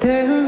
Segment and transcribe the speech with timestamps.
[0.00, 0.47] There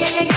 [0.00, 0.29] yeah, yeah.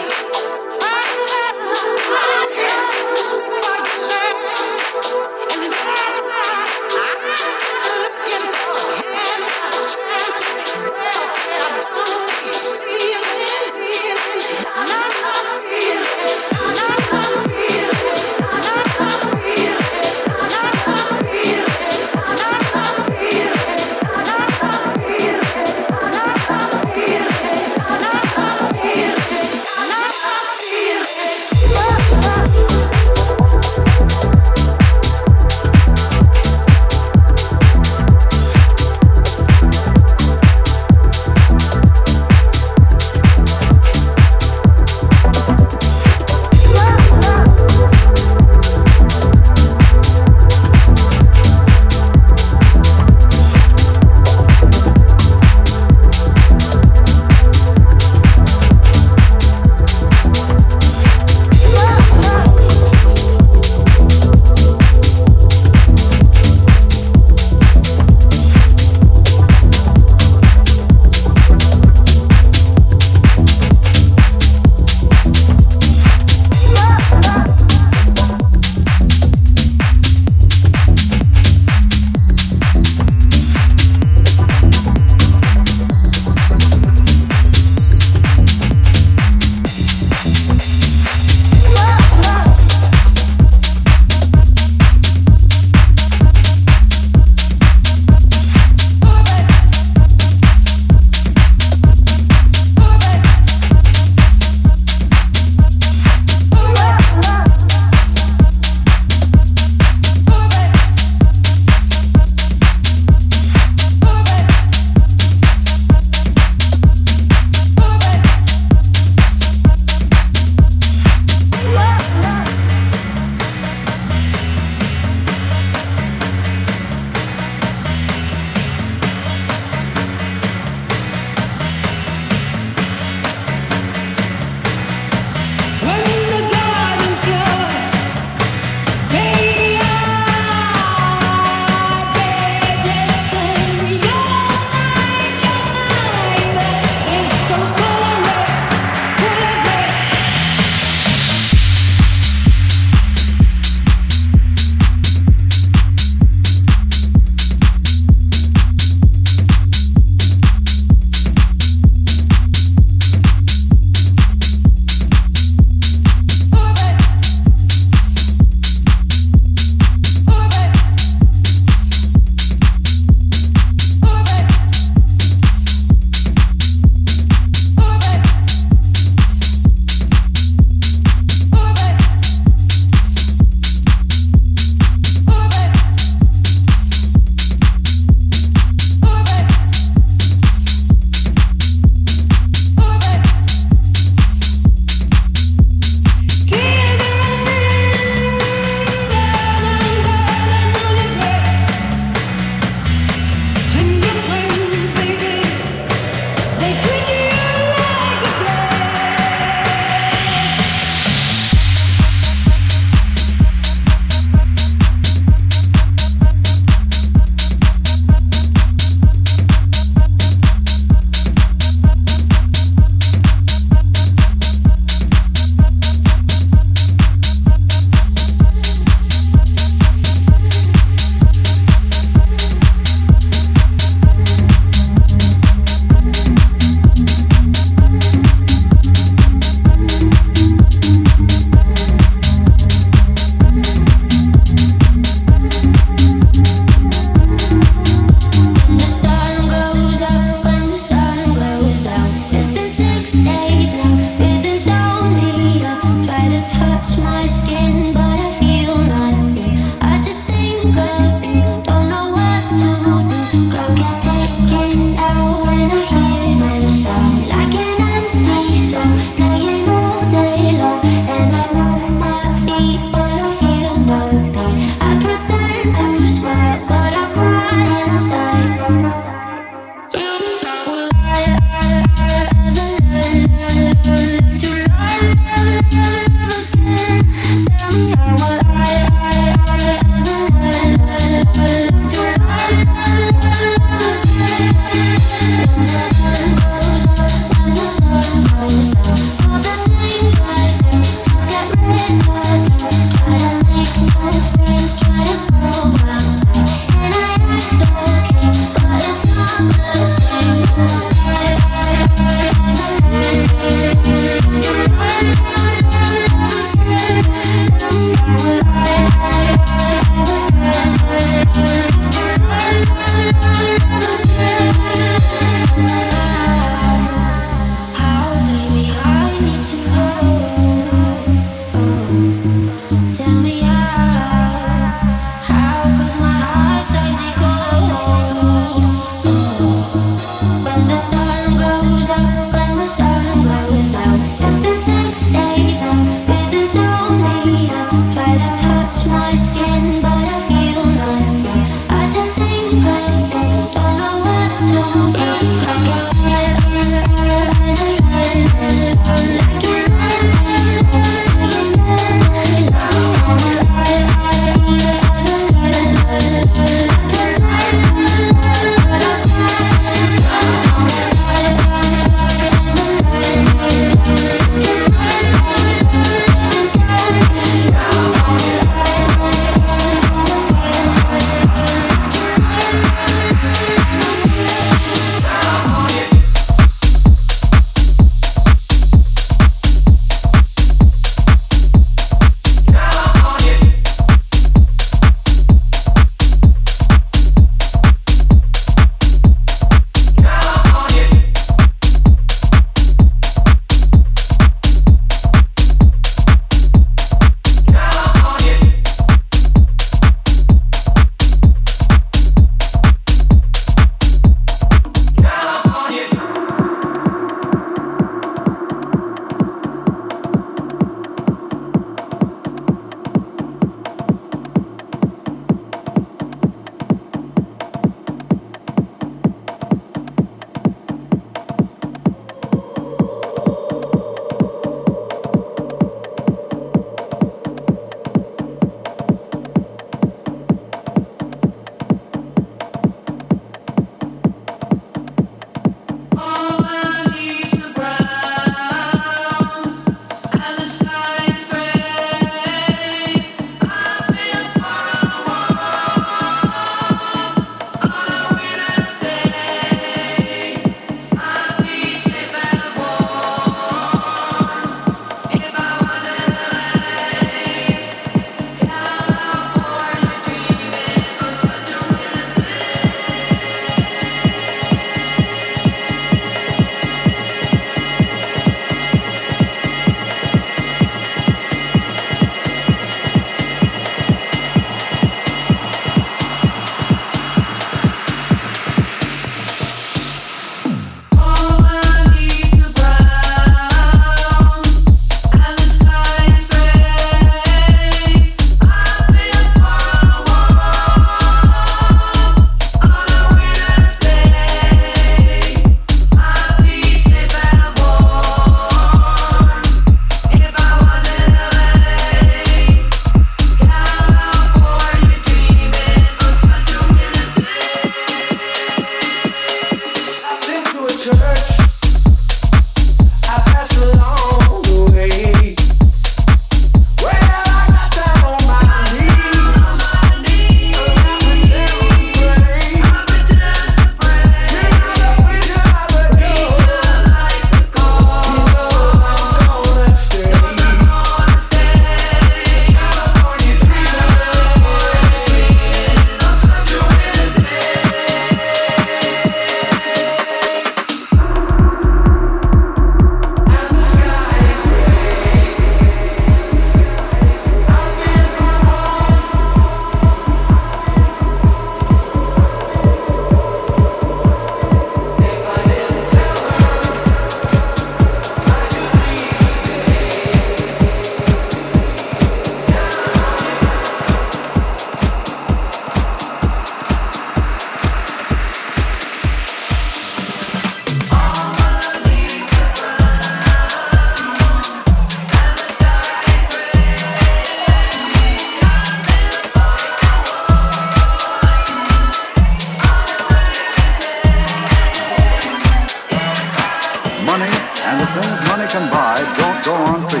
[598.50, 600.00] can buy don't go on free.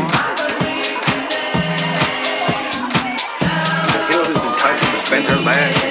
[3.92, 5.89] The hill is entitled to spend her last.